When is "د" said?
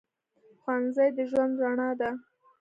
1.15-1.17